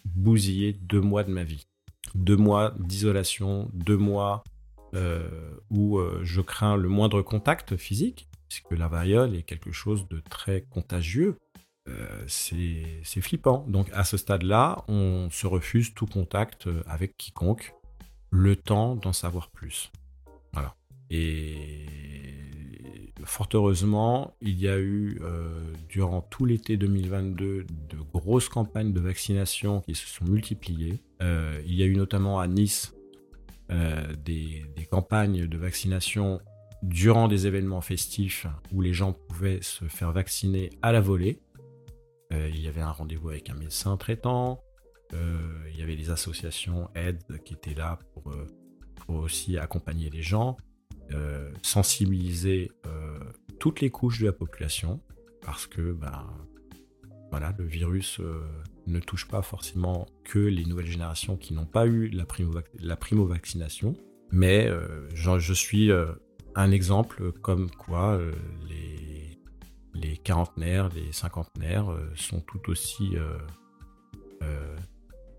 bousillé 0.05 0.73
deux 0.73 1.01
mois 1.01 1.25
de 1.25 1.31
ma 1.31 1.45
vie. 1.45 1.67
Deux 2.15 2.37
mois 2.37 2.75
d'isolation, 2.79 3.69
deux 3.73 3.97
mois 3.97 4.45
euh, 4.95 5.29
où 5.71 5.99
euh, 5.99 6.21
je 6.23 6.41
crains 6.41 6.77
le 6.77 6.89
moindre 6.89 7.21
contact 7.21 7.77
physique, 7.77 8.29
puisque 8.49 8.71
la 8.73 8.89
variole 8.89 9.35
est 9.35 9.43
quelque 9.43 9.73
chose 9.73 10.09
de 10.09 10.21
très 10.21 10.63
contagieux. 10.63 11.37
Euh, 11.89 12.25
c'est 12.27 13.21
flippant. 13.21 13.65
Donc 13.69 13.89
à 13.93 14.05
ce 14.05 14.17
stade-là, 14.17 14.85
on 14.89 15.29
se 15.31 15.47
refuse 15.47 15.93
tout 15.95 16.07
contact 16.07 16.69
avec 16.87 17.17
quiconque, 17.17 17.75
le 18.31 18.57
temps 18.57 18.97
d'en 18.97 19.13
savoir 19.13 19.51
plus. 19.51 19.91
Et 21.11 21.87
fort 23.25 23.49
heureusement, 23.55 24.37
il 24.41 24.61
y 24.61 24.69
a 24.69 24.79
eu 24.79 25.21
durant 25.89 26.23
tout 26.23 26.45
l'été 26.45 26.77
2022 26.77 27.65
de 27.65 27.97
grosses 28.13 28.49
campagnes 28.49 28.93
de 28.93 29.01
vaccination 29.01 29.81
qui 29.81 29.95
se 29.95 30.07
sont 30.07 30.25
multipliées. 30.25 31.01
il 31.21 31.75
y 31.75 31.83
a 31.83 31.87
eu 31.87 31.97
notamment 31.97 32.39
à 32.41 32.47
Nice 32.47 32.97
euh, 33.73 34.15
des, 34.25 34.65
campagnes 34.91 35.49
de 35.49 35.59
vaccination 35.59 36.41
durant 36.83 37.27
des 37.27 37.49
événements 37.49 37.81
festifs 37.81 38.47
où 38.73 38.81
les 38.81 38.93
gens 38.93 39.13
pouvaient 39.13 39.59
se 39.61 39.87
faire 39.87 40.13
vacciner 40.13 40.71
à 40.83 40.93
la 40.93 41.01
volée. 41.01 41.41
Euh, 42.33 42.49
il 42.49 42.61
y 42.61 42.69
avait 42.69 42.81
un 42.81 42.93
rendez-vous 42.93 43.31
avec 43.31 43.51
un 43.51 43.55
médecin 43.55 43.97
traitant. 43.97 44.63
Euh, 45.13 45.69
il 45.73 45.81
y 45.81 45.83
avait 45.83 45.97
des 45.97 46.11
associations 46.11 46.89
aides 46.95 47.25
qui 47.45 47.55
étaient 47.55 47.75
là 47.75 47.99
pour, 48.15 48.33
aussi 49.09 49.59
accompagner 49.59 50.11
les 50.11 50.23
gens, 50.23 50.57
sensibiliser 51.63 52.71
toutes 53.59 53.81
les 53.81 53.91
couches 53.91 54.21
de 54.21 54.27
la 54.27 54.33
population 54.33 55.01
parce 55.43 55.67
que 55.67 55.93
ben, 55.93 56.27
voilà, 57.31 57.55
le 57.59 57.65
virus 57.65 58.21
ne 58.87 59.01
touche 59.01 59.27
pas 59.27 59.43
forcément 59.43 60.07
que 60.25 60.39
les 60.39 60.65
nouvelles 60.65 60.87
générations 60.87 61.37
qui 61.37 61.55
n'ont 61.55 61.67
pas 61.67 61.87
eu 61.87 62.09
la, 62.09 62.97
primo-vaccination, 62.97 63.97
mais 64.31 64.67
euh, 64.67 65.09
je 65.15 65.53
suis 65.53 65.91
euh, 65.91 66.13
un 66.55 66.71
exemple 66.71 67.33
comme 67.33 67.71
quoi 67.71 68.15
euh, 68.15 68.33
les, 68.69 69.39
les 69.95 70.17
quarantenaires, 70.17 70.89
les 70.95 71.13
cinquantenaires 71.13 71.89
sont 72.15 72.41
tout 72.41 72.71
aussi 72.71 73.17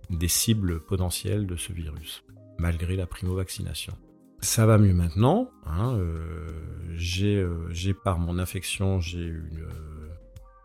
des 0.10 0.28
cibles 0.28 0.80
potentielles 0.80 1.48
de 1.48 1.56
ce 1.56 1.74
virus, 1.74 2.24
malgré 2.58 2.96
la 2.96 3.06
primo-vaccination. 3.06 3.94
Ça 4.40 4.66
va 4.66 4.78
mieux 4.78 4.94
maintenant. 4.94 5.50
Hein, 5.66 6.00
j'ai 6.96 7.46
par 8.04 8.20
mon 8.20 8.40
infection, 8.40 9.00
j'ai 9.00 9.34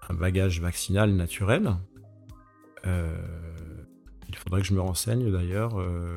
un 0.08 0.14
bagage 0.14 0.60
vaccinal 0.60 1.14
naturel 1.14 1.74
euh, 2.86 3.16
il 4.28 4.36
faudrait 4.36 4.62
que 4.62 4.66
je 4.66 4.74
me 4.74 4.80
renseigne 4.80 5.30
d'ailleurs 5.30 5.78
euh, 5.78 6.14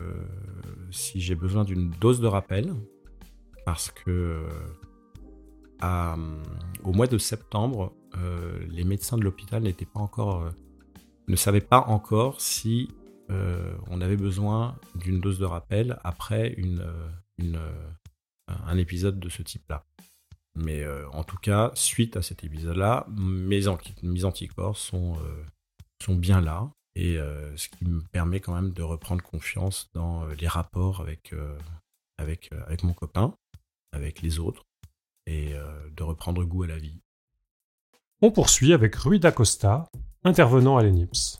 si 0.91 1.19
j'ai 1.19 1.35
besoin 1.35 1.63
d'une 1.63 1.89
dose 1.91 2.21
de 2.21 2.27
rappel, 2.27 2.73
parce 3.65 3.91
que 3.91 4.45
euh, 5.83 6.15
au 6.83 6.93
mois 6.93 7.07
de 7.07 7.17
septembre, 7.17 7.93
les 8.69 8.85
médecins 8.85 9.17
de 9.17 9.23
l'hôpital 9.23 9.63
n'étaient 9.63 9.85
pas 9.85 9.99
encore, 9.99 10.49
ne 11.27 11.35
savaient 11.35 11.59
pas 11.59 11.81
encore 11.81 12.39
si 12.39 12.89
on 13.29 13.99
avait 13.99 14.15
besoin 14.15 14.77
d'une 14.95 15.19
dose 15.19 15.37
de 15.37 15.45
rappel 15.45 15.99
après 16.03 16.53
une, 16.57 16.85
un 17.39 18.77
épisode 18.77 19.19
de 19.19 19.29
ce 19.29 19.41
type-là. 19.41 19.85
Mais 20.55 20.85
en 21.11 21.23
tout 21.23 21.37
cas, 21.37 21.71
suite 21.75 22.15
à 22.15 22.21
cet 22.21 22.43
épisode-là, 22.43 23.05
mes, 23.09 23.61
mes, 24.03 24.25
anticorps 24.25 24.77
sont, 24.77 25.17
sont 26.01 26.15
bien 26.15 26.41
là. 26.41 26.69
Et 26.95 27.17
euh, 27.17 27.55
ce 27.57 27.67
qui 27.67 27.85
me 27.85 28.01
permet 28.01 28.39
quand 28.39 28.55
même 28.55 28.71
de 28.71 28.81
reprendre 28.81 29.21
confiance 29.21 29.89
dans 29.93 30.23
euh, 30.23 30.33
les 30.35 30.47
rapports 30.47 31.01
avec, 31.01 31.33
euh, 31.33 31.57
avec, 32.17 32.49
avec 32.67 32.83
mon 32.83 32.93
copain, 32.93 33.35
avec 33.91 34.21
les 34.21 34.39
autres, 34.39 34.65
et 35.27 35.55
de 35.97 36.03
reprendre 36.03 36.43
goût 36.43 36.63
à 36.63 36.67
la 36.67 36.77
vie. 36.77 36.99
On 38.21 38.31
poursuit 38.31 38.73
avec 38.73 38.95
Rui 38.95 39.19
D'Acosta, 39.19 39.89
intervenant 40.23 40.77
à 40.77 40.83
l'ENIPS. 40.83 41.39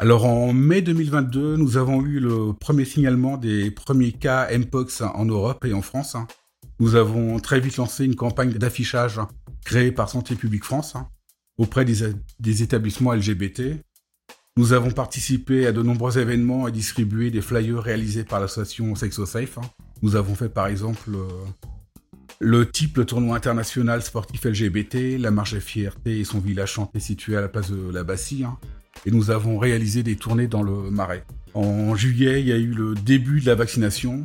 Alors 0.00 0.24
en 0.24 0.52
mai 0.52 0.82
2022, 0.82 1.56
nous 1.56 1.76
avons 1.76 2.04
eu 2.04 2.18
le 2.18 2.52
premier 2.52 2.84
signalement 2.84 3.36
des 3.36 3.70
premiers 3.70 4.10
cas 4.10 4.48
Mpox 4.56 5.02
en 5.02 5.24
Europe 5.24 5.64
et 5.64 5.72
en 5.72 5.82
France. 5.82 6.16
Nous 6.80 6.96
avons 6.96 7.38
très 7.38 7.60
vite 7.60 7.76
lancé 7.76 8.04
une 8.04 8.16
campagne 8.16 8.50
d'affichage 8.50 9.20
créée 9.64 9.92
par 9.92 10.08
Santé 10.08 10.34
publique 10.34 10.64
France 10.64 10.96
auprès 11.58 11.84
des, 11.84 12.62
établissements 12.62 13.12
LGBT. 13.12 13.84
Nous 14.56 14.72
avons 14.72 14.90
participé 14.90 15.64
à 15.66 15.72
de 15.72 15.80
nombreux 15.80 16.18
événements 16.18 16.66
et 16.66 16.72
distribué 16.72 17.30
des 17.30 17.40
flyers 17.40 17.80
réalisés 17.80 18.24
par 18.24 18.40
l'association 18.40 18.96
SexoSafe. 18.96 19.60
Nous 20.02 20.16
avons 20.16 20.34
fait 20.34 20.48
par 20.48 20.66
exemple 20.66 21.10
euh, 21.14 21.28
le 22.40 22.68
type 22.68 23.06
tournoi 23.06 23.36
international 23.36 24.02
sportif 24.02 24.44
LGBT, 24.44 25.20
la 25.20 25.30
marche 25.30 25.56
fierté 25.60 26.18
et 26.18 26.24
son 26.24 26.40
village 26.40 26.72
chanté 26.72 26.98
situé 26.98 27.36
à 27.36 27.40
la 27.40 27.48
place 27.48 27.70
de 27.70 27.92
la 27.92 28.02
Bassie. 28.02 28.44
Et 29.06 29.10
nous 29.10 29.30
avons 29.30 29.58
réalisé 29.58 30.02
des 30.02 30.16
tournées 30.16 30.46
dans 30.46 30.62
le 30.62 30.90
Marais. 30.90 31.24
En 31.54 31.94
juillet, 31.94 32.40
il 32.40 32.48
y 32.48 32.52
a 32.52 32.56
eu 32.56 32.72
le 32.72 32.94
début 32.94 33.40
de 33.40 33.46
la 33.46 33.54
vaccination. 33.54 34.24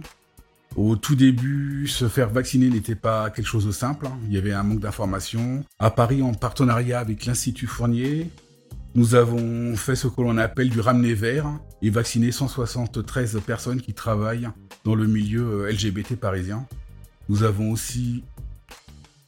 Au 0.75 0.95
tout 0.95 1.15
début, 1.15 1.88
se 1.88 2.07
faire 2.07 2.29
vacciner 2.29 2.69
n'était 2.69 2.95
pas 2.95 3.29
quelque 3.29 3.47
chose 3.47 3.65
de 3.65 3.71
simple. 3.71 4.07
Hein. 4.07 4.17
Il 4.27 4.33
y 4.33 4.38
avait 4.38 4.53
un 4.53 4.63
manque 4.63 4.79
d'informations. 4.79 5.63
À 5.79 5.91
Paris, 5.91 6.21
en 6.21 6.33
partenariat 6.33 6.99
avec 6.99 7.25
l'Institut 7.25 7.67
Fournier, 7.67 8.29
nous 8.95 9.15
avons 9.15 9.75
fait 9.75 9.95
ce 9.95 10.07
que 10.07 10.21
l'on 10.21 10.38
appelle 10.38 10.69
du 10.69 10.79
ramener 10.79 11.13
vert 11.13 11.47
et 11.81 11.89
vacciné 11.89 12.31
173 12.31 13.39
personnes 13.45 13.81
qui 13.81 13.93
travaillent 13.93 14.49
dans 14.83 14.95
le 14.95 15.05
milieu 15.05 15.65
euh, 15.65 15.71
LGBT 15.71 16.15
parisien. 16.15 16.65
Nous 17.27 17.43
avons 17.43 17.71
aussi 17.71 18.23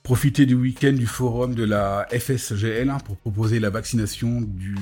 profité 0.03 0.47
du 0.47 0.55
week-end 0.55 0.93
du 0.93 1.05
forum 1.05 1.53
de 1.53 1.63
la 1.63 2.07
FSGL 2.11 2.89
hein, 2.89 2.97
pour 3.05 3.17
proposer 3.17 3.59
la 3.59 3.69
vaccination 3.69 4.41
du 4.41 4.75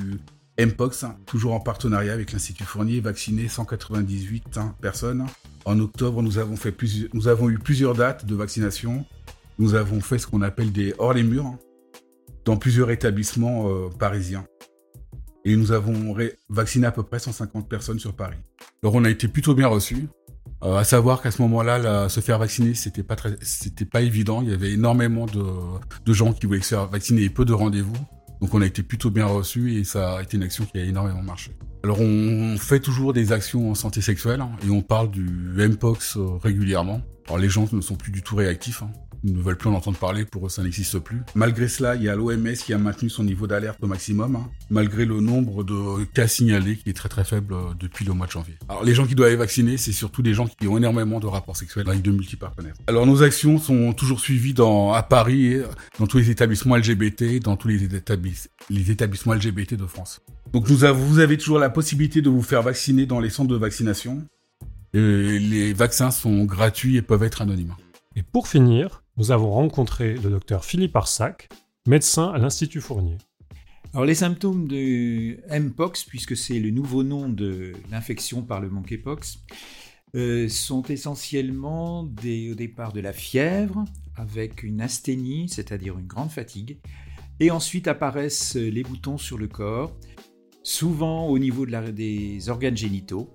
Mpox, 0.66 1.06
toujours 1.26 1.54
en 1.54 1.62
partenariat 1.62 2.14
avec 2.14 2.34
l'Institut 2.34 2.66
Fournier, 2.66 3.00
vacciné 3.00 3.48
198 3.48 4.58
hein, 4.58 4.76
personnes. 4.82 5.26
En 5.66 5.80
octobre, 5.80 6.22
nous 6.22 6.38
avons, 6.38 7.50
eu 7.50 7.60
plusieurs 7.60 7.96
dates 7.96 8.26
de 8.26 8.36
vaccination. 8.36 9.06
Nous 9.58 9.76
avons 9.76 10.02
fait 10.02 10.18
ce 10.18 10.28
qu'on 10.28 10.42
appelle 10.42 10.72
des 10.72 10.94
hors 10.98 11.14
les 11.14 11.24
murs 11.24 11.56
dans 12.44 12.58
plusieurs 12.58 12.92
établissements 12.92 13.70
euh, 13.70 13.90
parisiens. 13.90 14.46
Et 15.46 15.56
nous 15.56 15.72
avons 15.72 16.16
vacciné 16.50 16.88
à 16.88 16.92
peu 16.92 17.04
près 17.04 17.20
150 17.20 17.70
personnes 17.70 18.00
sur 18.00 18.14
Paris. 18.14 18.38
Alors 18.84 18.96
on 18.96 19.06
a 19.06 19.10
été 19.10 19.28
plutôt 19.28 19.56
bien 19.56 19.68
reçus. 19.68 20.08
Euh, 20.64 20.76
à 20.76 20.84
savoir 20.84 21.22
qu'à 21.22 21.32
ce 21.32 21.42
moment-là, 21.42 22.10
se 22.10 22.20
faire 22.20 22.38
vacciner, 22.38 22.74
c'était 22.74 23.04
pas 23.04 23.16
pas 23.92 24.02
évident. 24.02 24.42
Il 24.42 24.50
y 24.50 24.54
avait 24.54 24.72
énormément 24.72 25.26
de 25.26 26.14
gens 26.14 26.34
qui 26.34 26.48
voulaient 26.48 26.62
se 26.62 26.70
faire 26.70 26.88
vacciner 26.88 27.24
et 27.24 27.30
peu 27.30 27.46
de 27.46 27.54
rendez-vous. 27.54 27.96
Donc 28.42 28.54
on 28.54 28.62
a 28.62 28.66
été 28.66 28.84
plutôt 28.84 29.10
bien 29.10 29.26
reçus 29.26 29.74
et 29.76 29.84
ça 29.84 30.18
a 30.18 30.24
été 30.24 30.38
une 30.38 30.44
action 30.44 30.66
qui 30.66 30.80
a 30.80 30.84
énormément 30.84 31.22
marché. 31.22 31.52
Alors 31.84 32.00
on 32.02 32.58
fait 32.58 32.80
toujours 32.80 33.14
des 33.14 33.32
actions 33.32 33.72
en 33.72 33.76
santé 33.76 34.02
sexuelle 34.02 34.42
hein, 34.42 34.52
et 34.66 34.70
on 34.70 34.82
parle 34.82 35.12
du 35.12 35.24
Mpox 35.24 36.18
euh, 36.18 36.38
régulièrement. 36.42 37.02
Alors 37.28 37.38
les 37.38 37.50
gens 37.50 37.68
ne 37.72 37.82
sont 37.82 37.96
plus 37.96 38.12
du 38.12 38.22
tout 38.22 38.36
réactifs. 38.36 38.84
Hein 38.84 38.92
ne 39.24 39.42
veulent 39.42 39.58
plus 39.58 39.70
en 39.70 39.74
entendre 39.74 39.98
parler, 39.98 40.26
pour 40.26 40.46
eux 40.46 40.50
ça 40.50 40.64
n'existe 40.64 41.00
plus. 41.00 41.22
Malgré 41.36 41.68
cela, 41.68 41.96
il 41.96 42.04
y 42.04 42.10
a 42.10 42.16
l'OMS 42.16 42.54
qui 42.54 42.74
a 42.74 42.78
maintenu 42.78 43.10
son 43.10 43.24
niveau 43.24 43.48
d'alerte 43.48 43.80
au 43.82 43.88
maximum, 43.88 44.36
hein, 44.36 44.50
malgré 44.70 45.06
le 45.06 45.20
nombre 45.20 45.64
de 45.64 46.04
cas 46.06 46.28
signalés 46.28 46.78
qui 46.78 46.90
est 46.90 46.94
très 46.94 47.10
très 47.10 47.24
faible 47.24 47.54
euh, 47.54 47.74
depuis 47.80 48.06
le 48.06 48.14
mois 48.14 48.28
de 48.28 48.32
janvier. 48.32 48.56
Alors 48.68 48.84
les 48.84 48.94
gens 48.94 49.06
qui 49.06 49.16
doivent 49.16 49.32
être 49.32 49.40
vaccinés, 49.40 49.78
c'est 49.78 49.92
surtout 49.92 50.22
des 50.22 50.34
gens 50.34 50.48
qui 50.48 50.68
ont 50.68 50.78
énormément 50.78 51.20
de 51.20 51.28
rapports 51.28 51.58
sexuels 51.58 51.90
avec 51.90 52.02
de 52.02 52.12
multipartenaires. 52.12 52.76
Alors 52.88 53.06
nos 53.06 53.24
actions 53.24 53.58
sont 53.58 53.94
toujours 53.94 54.20
suivies 54.20 54.54
à 54.94 55.04
Paris, 55.04 55.58
dans 56.00 56.08
tous 56.08 56.18
les 56.18 56.30
établissements 56.30 56.76
LGBT, 56.76 57.42
dans 57.42 57.56
tous 57.56 57.68
les, 57.68 57.84
établissements 58.92 59.34
LGBT 59.34 59.76
de 59.76 59.86
France. 59.86 60.22
Donc 60.54 60.68
vous 60.68 61.20
avez 61.20 61.38
toujours 61.38 61.60
la 61.60 61.70
possibilité 61.70 62.22
de 62.22 62.30
vous 62.30 62.42
faire 62.42 62.62
vacciner 62.62 63.06
dans 63.06 63.20
les 63.20 63.30
centres 63.30 63.50
de 63.50 63.56
vaccination. 63.56 64.24
Et 64.94 65.40
les 65.40 65.72
vaccins 65.74 66.10
sont 66.10 66.46
gratuits 66.46 66.98
et 66.98 67.02
peuvent 67.02 67.24
être 67.24 67.42
anonymes. 67.42 67.76
Et 68.16 68.24
pour 68.24 68.48
finir, 68.48 69.04
nous 69.20 69.32
avons 69.32 69.52
rencontré 69.52 70.14
le 70.14 70.30
docteur 70.30 70.64
Philippe 70.64 70.96
Arsac, 70.96 71.50
médecin 71.86 72.32
à 72.32 72.38
l'Institut 72.38 72.80
Fournier. 72.80 73.18
Alors 73.94 74.06
les 74.06 74.16
symptômes 74.16 74.66
de 74.66 75.38
Mpox, 75.60 76.06
puisque 76.06 76.38
c'est 76.38 76.58
le 76.58 76.70
nouveau 76.70 77.04
nom 77.04 77.28
de 77.28 77.74
l'infection 77.92 78.44
par 78.44 78.62
le 78.62 78.70
monkeypox, 78.70 79.40
euh, 80.16 80.48
sont 80.48 80.84
essentiellement 80.84 82.04
au 82.04 82.56
départ 82.56 82.94
de 82.94 83.02
la 83.02 83.12
fièvre, 83.12 83.84
avec 84.16 84.64
une 84.64 84.80
asthénie, 84.80 85.50
c'est-à-dire 85.50 86.00
une 86.00 86.08
grande 86.08 86.32
fatigue, 86.32 86.80
et 87.42 87.52
ensuite 87.52 87.90
apparaissent 87.90 88.56
les 88.56 88.84
boutons 88.84 89.18
sur 89.18 89.38
le 89.38 89.50
corps, 89.50 89.98
souvent 90.64 91.28
au 91.28 91.38
niveau 91.40 91.66
des 91.66 92.48
organes 92.48 92.78
génitaux, 92.78 93.30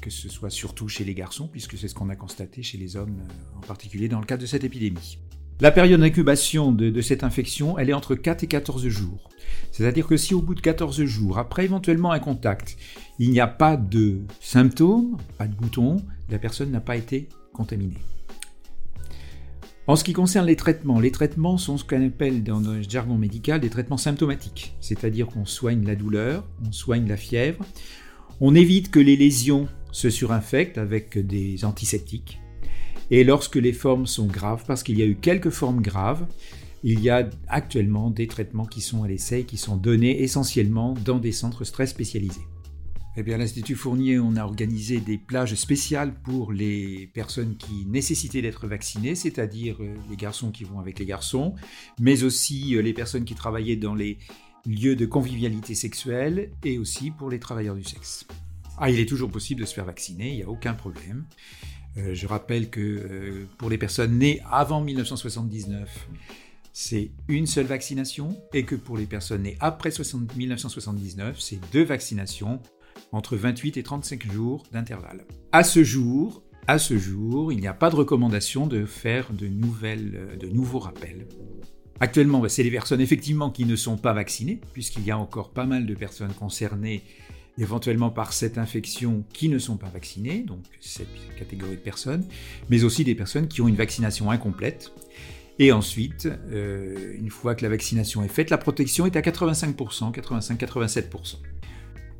que 0.00 0.10
ce 0.10 0.28
soit 0.28 0.50
surtout 0.50 0.88
chez 0.88 1.04
les 1.04 1.14
garçons, 1.14 1.48
puisque 1.48 1.76
c'est 1.76 1.88
ce 1.88 1.94
qu'on 1.94 2.08
a 2.08 2.16
constaté 2.16 2.62
chez 2.62 2.78
les 2.78 2.96
hommes, 2.96 3.20
euh, 3.20 3.58
en 3.58 3.60
particulier 3.60 4.08
dans 4.08 4.20
le 4.20 4.26
cadre 4.26 4.42
de 4.42 4.46
cette 4.46 4.64
épidémie. 4.64 5.18
La 5.60 5.70
période 5.70 6.00
d'incubation 6.00 6.72
de, 6.72 7.00
cette 7.00 7.22
infection, 7.22 7.78
elle 7.78 7.88
est 7.88 7.94
entre 7.94 8.16
4 8.16 8.42
et 8.42 8.46
14 8.48 8.88
jours. 8.88 9.28
C'est-à-dire 9.70 10.06
que 10.06 10.16
si 10.16 10.34
au 10.34 10.42
bout 10.42 10.56
de 10.56 10.60
14 10.60 11.04
jours, 11.04 11.38
après 11.38 11.64
éventuellement 11.64 12.10
un 12.10 12.18
contact, 12.18 12.76
il 13.20 13.30
n'y 13.30 13.40
a 13.40 13.46
pas 13.46 13.76
de 13.76 14.22
symptômes, 14.40 15.16
pas 15.38 15.46
de 15.46 15.54
boutons, 15.54 15.98
la 16.28 16.40
personne 16.40 16.72
n'a 16.72 16.80
pas 16.80 16.96
été 16.96 17.28
contaminée. 17.52 18.02
En 19.86 19.96
ce 19.96 20.02
qui 20.02 20.12
concerne 20.14 20.46
les 20.46 20.56
traitements, 20.56 20.98
les 20.98 21.12
traitements 21.12 21.58
sont 21.58 21.76
ce 21.76 21.84
qu'on 21.84 22.04
appelle 22.04 22.42
dans 22.42 22.58
le 22.58 22.82
jargon 22.82 23.16
médical 23.16 23.60
des 23.60 23.70
traitements 23.70 23.98
symptomatiques, 23.98 24.74
c'est-à-dire 24.80 25.26
qu'on 25.26 25.44
soigne 25.44 25.86
la 25.86 25.94
douleur, 25.94 26.44
on 26.66 26.72
soigne 26.72 27.06
la 27.06 27.18
fièvre, 27.18 27.64
on 28.40 28.54
évite 28.54 28.90
que 28.90 29.00
les 29.00 29.16
lésions 29.16 29.68
se 29.92 30.10
surinfectent 30.10 30.78
avec 30.78 31.18
des 31.18 31.64
antiseptiques, 31.64 32.40
et 33.10 33.24
lorsque 33.24 33.56
les 33.56 33.72
formes 33.72 34.06
sont 34.06 34.26
graves, 34.26 34.64
parce 34.66 34.82
qu'il 34.82 34.98
y 34.98 35.02
a 35.02 35.06
eu 35.06 35.16
quelques 35.16 35.50
formes 35.50 35.80
graves, 35.80 36.26
il 36.82 37.00
y 37.00 37.10
a 37.10 37.28
actuellement 37.48 38.10
des 38.10 38.26
traitements 38.26 38.66
qui 38.66 38.80
sont 38.80 39.02
à 39.02 39.08
l'essai, 39.08 39.44
qui 39.44 39.56
sont 39.56 39.76
donnés 39.76 40.22
essentiellement 40.22 40.94
dans 41.04 41.18
des 41.18 41.32
centres 41.32 41.64
très 41.64 41.86
spécialisés. 41.86 42.42
Eh 43.16 43.22
bien, 43.22 43.36
à 43.36 43.38
l'Institut 43.38 43.76
Fournier, 43.76 44.18
on 44.18 44.34
a 44.36 44.44
organisé 44.44 44.98
des 44.98 45.18
plages 45.18 45.54
spéciales 45.54 46.14
pour 46.24 46.52
les 46.52 47.08
personnes 47.14 47.56
qui 47.56 47.86
nécessitaient 47.86 48.42
d'être 48.42 48.66
vaccinées, 48.66 49.14
c'est-à-dire 49.14 49.76
euh, 49.80 49.94
les 50.10 50.16
garçons 50.16 50.50
qui 50.50 50.64
vont 50.64 50.80
avec 50.80 50.98
les 50.98 51.06
garçons, 51.06 51.54
mais 52.00 52.24
aussi 52.24 52.74
euh, 52.74 52.82
les 52.82 52.92
personnes 52.92 53.24
qui 53.24 53.36
travaillaient 53.36 53.76
dans 53.76 53.94
les 53.94 54.18
lieux 54.66 54.96
de 54.96 55.06
convivialité 55.06 55.74
sexuelle 55.74 56.50
et 56.64 56.78
aussi 56.78 57.10
pour 57.10 57.30
les 57.30 57.38
travailleurs 57.38 57.74
du 57.74 57.84
sexe. 57.84 58.26
Ah, 58.78 58.90
il 58.90 58.98
est 58.98 59.08
toujours 59.08 59.30
possible 59.30 59.60
de 59.60 59.66
se 59.66 59.74
faire 59.74 59.84
vacciner, 59.84 60.30
il 60.30 60.36
n'y 60.36 60.42
a 60.42 60.48
aucun 60.48 60.74
problème. 60.74 61.26
Euh, 61.96 62.14
je 62.14 62.26
rappelle 62.26 62.70
que 62.70 62.80
euh, 62.80 63.46
pour 63.58 63.70
les 63.70 63.78
personnes 63.78 64.18
nées 64.18 64.40
avant 64.50 64.80
1979, 64.80 66.08
c'est 66.72 67.12
une 67.28 67.46
seule 67.46 67.66
vaccination 67.66 68.36
et 68.52 68.64
que 68.64 68.74
pour 68.74 68.96
les 68.96 69.06
personnes 69.06 69.42
nées 69.42 69.56
après 69.60 69.90
1979, 70.36 71.38
c'est 71.38 71.60
deux 71.72 71.84
vaccinations 71.84 72.60
entre 73.12 73.36
28 73.36 73.76
et 73.76 73.82
35 73.84 74.32
jours 74.32 74.64
d'intervalle. 74.72 75.24
À 75.52 75.62
ce 75.62 75.84
jour, 75.84 76.42
à 76.66 76.78
ce 76.78 76.98
jour, 76.98 77.52
il 77.52 77.60
n'y 77.60 77.68
a 77.68 77.74
pas 77.74 77.90
de 77.90 77.96
recommandation 77.96 78.66
de 78.66 78.86
faire 78.86 79.32
de, 79.32 79.46
nouvelles, 79.46 80.14
euh, 80.16 80.36
de 80.36 80.48
nouveaux 80.48 80.80
rappels. 80.80 81.28
Actuellement, 82.00 82.40
bah, 82.40 82.48
c'est 82.48 82.62
les 82.62 82.70
personnes 82.70 83.00
effectivement 83.00 83.50
qui 83.50 83.64
ne 83.64 83.76
sont 83.76 83.96
pas 83.96 84.12
vaccinées, 84.12 84.60
puisqu'il 84.72 85.04
y 85.04 85.10
a 85.10 85.18
encore 85.18 85.50
pas 85.50 85.64
mal 85.64 85.86
de 85.86 85.94
personnes 85.94 86.32
concernées 86.32 87.02
éventuellement 87.56 88.10
par 88.10 88.32
cette 88.32 88.58
infection 88.58 89.24
qui 89.32 89.48
ne 89.48 89.58
sont 89.58 89.76
pas 89.76 89.88
vaccinées, 89.88 90.40
donc 90.40 90.58
cette 90.80 91.06
catégorie 91.38 91.76
de 91.76 91.80
personnes, 91.80 92.24
mais 92.68 92.82
aussi 92.82 93.04
des 93.04 93.14
personnes 93.14 93.46
qui 93.46 93.60
ont 93.60 93.68
une 93.68 93.76
vaccination 93.76 94.30
incomplète. 94.30 94.90
Et 95.60 95.70
ensuite, 95.70 96.28
euh, 96.50 97.14
une 97.16 97.30
fois 97.30 97.54
que 97.54 97.62
la 97.62 97.68
vaccination 97.68 98.24
est 98.24 98.28
faite, 98.28 98.50
la 98.50 98.58
protection 98.58 99.06
est 99.06 99.14
à 99.14 99.20
85%, 99.20 100.12
85-87%. 100.12 101.36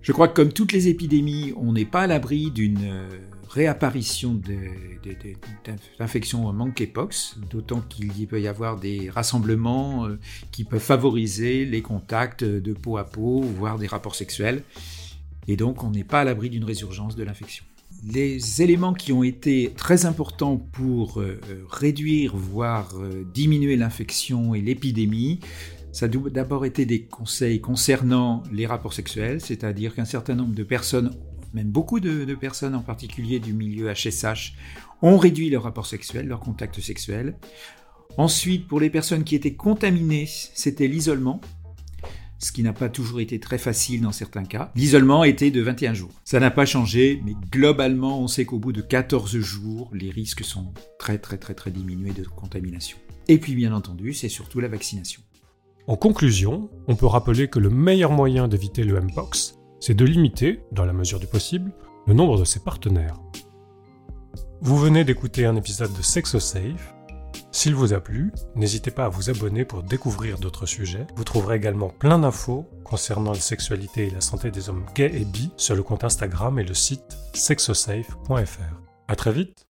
Je 0.02 0.12
crois 0.12 0.28
que 0.28 0.35
comme 0.35 0.52
toutes 0.52 0.71
les 0.71 0.87
épidémies, 0.87 1.52
on 1.57 1.73
n'est 1.73 1.85
pas 1.85 2.02
à 2.02 2.07
l'abri 2.07 2.52
d'une 2.52 2.85
euh, 2.85 3.09
réapparition 3.54 4.40
d'infections 5.99 6.52
monkeypox, 6.52 7.38
d'autant 7.50 7.80
qu'il 7.82 8.26
peut 8.26 8.40
y 8.40 8.49
avoir 8.49 8.80
des 8.80 9.11
rassemblements 9.11 10.06
euh, 10.06 10.18
qui 10.50 10.64
peuvent 10.64 10.80
favoriser 10.80 11.64
les 11.64 11.80
contacts 11.80 12.42
de 12.42 12.73
peau 12.73 12.96
à 12.96 13.04
peau, 13.04 13.42
voire 13.42 13.78
des 13.78 13.87
rapports 13.87 14.16
sexuels. 14.16 14.64
Et 15.46 15.56
donc, 15.56 15.84
on 15.84 15.90
n'est 15.90 16.04
pas 16.04 16.23
à 16.23 16.25
l'abri 16.25 16.50
d'une 16.50 16.64
résurgence 16.64 17.14
de 17.14 17.23
l'infection. 17.23 17.64
Les 18.12 18.61
éléments 18.61 18.92
qui 18.92 19.12
ont 19.12 19.23
été 19.23 19.73
très 19.76 20.04
importants 20.04 20.56
pour 20.56 21.20
euh, 21.20 21.40
euh, 21.49 21.62
réduire, 21.70 22.37
voire 22.37 22.94
diminuer 23.32 23.76
l'infection 23.76 24.54
et 24.54 24.61
l'épidémie, 24.61 25.38
ça 25.92 26.06
a 26.06 26.08
d'abord 26.08 26.64
été 26.66 26.87
des 26.87 27.02
conseils 27.02 27.61
concernant 27.61 28.42
les 28.52 28.66
rapports 28.66 28.92
sexuels, 28.92 29.40
c'est-à-dire 29.40 29.94
qu'un 29.94 30.04
certain 30.04 30.34
nombre 30.34 30.52
de 30.52 30.64
personnes, 30.64 31.12
même 31.54 31.70
beaucoup 31.70 32.00
de, 32.00 32.34
personnes 32.34 32.75
en 32.75 32.82
particulier 32.82 33.38
du 33.38 33.52
milieu 33.52 33.92
HSH, 33.92 34.54
ont 35.02 35.17
réduit 35.17 35.50
leurs 35.50 35.62
rapports 35.62 35.86
sexuels, 35.86 36.26
leurs 36.26 36.40
contacts 36.40 36.80
sexuels. 36.80 37.36
Ensuite, 38.17 38.67
pour 38.67 38.80
les 38.80 38.90
personnes 38.90 39.25
qui 39.25 39.34
étaient 39.34 39.54
contaminées, 39.54 40.28
c'était 40.28 40.88
l'isolement, 40.88 41.40
ce 42.38 42.52
qui 42.52 42.62
n'a 42.62 42.73
pas 42.73 42.88
toujours 42.88 43.21
été 43.21 43.40
très 43.40 43.58
facile 43.58 44.02
dans 44.02 44.12
certains 44.12 44.45
cas. 44.45 44.71
L'isolement 44.76 45.25
était 45.25 45.50
de 45.50 45.62
21 45.62 45.95
jours. 45.95 46.10
Ça 46.25 46.40
n'a 46.40 46.50
pas 46.50 46.67
changé, 46.67 47.23
mais 47.25 47.34
globalement, 47.50 48.21
on 48.21 48.28
sait 48.28 48.45
qu'au 48.45 48.58
bout 48.58 48.73
de 48.73 48.82
14 48.82 49.38
jours, 49.38 49.90
les 49.95 50.10
risques 50.10 50.45
sont 50.45 50.73
très 50.99 51.19
très 51.19 51.38
très 51.38 51.54
très 51.54 51.71
diminués 51.71 52.12
de 52.12 52.25
contamination. 52.25 52.99
Et 53.28 53.38
puis 53.38 53.54
bien 53.54 53.73
entendu, 53.73 54.12
c'est 54.12 54.28
surtout 54.28 54.60
la 54.60 54.69
vaccination. 54.69 55.23
En 55.86 55.97
conclusion, 55.97 56.71
on 56.88 56.97
peut 56.97 57.06
rappeler 57.06 57.49
que 57.49 57.58
le 57.58 57.71
meilleur 57.71 58.10
moyen 58.10 58.49
d'éviter 58.49 58.84
le 58.84 59.00
Mpox, 59.00 59.53
c'est 59.86 59.92
de 59.92 60.06
limiter, 60.06 60.62
dans 60.73 60.86
la 60.86 60.94
mesure 60.94 61.20
du 61.20 61.26
possible, 61.26 61.70
le 62.06 62.14
nombre 62.14 62.38
de 62.38 62.44
ses 62.47 62.60
partenaires. 62.60 63.20
Vous 64.62 64.78
venez 64.78 65.04
d'écouter 65.04 65.44
un 65.44 65.56
épisode 65.56 65.92
de 65.92 66.00
SexoSafe, 66.00 66.94
s'il 67.52 67.75
vous 67.75 67.92
a 67.92 68.00
plu, 68.00 68.32
n'hésitez 68.56 68.90
pas 68.90 69.04
à 69.04 69.08
vous 69.10 69.28
abonner 69.28 69.66
pour 69.66 69.82
découvrir 69.82 70.38
d'autres 70.38 70.64
sujets. 70.64 71.06
Vous 71.16 71.25
trouverez 71.25 71.56
également 71.56 71.90
plein 71.90 72.18
d'infos 72.18 72.66
concernant 72.82 73.32
la 73.32 73.38
sexualité 73.38 74.06
et 74.06 74.10
la 74.10 74.23
santé 74.23 74.50
des 74.50 74.70
hommes 74.70 74.86
gays 74.94 75.12
et 75.14 75.26
bi 75.26 75.50
sur 75.58 75.76
le 75.76 75.82
compte 75.82 76.02
Instagram 76.02 76.58
et 76.58 76.64
le 76.64 76.73
site 76.73 77.18
sexosafe.fr. 77.34 78.80
À 79.08 79.16
très 79.16 79.32
vite 79.32 79.58